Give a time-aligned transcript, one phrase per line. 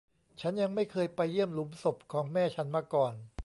[0.41, 3.13] ฉันยังไม่เคยไปเยี่ยมหลุมศพของแม่ฉันมาก่อน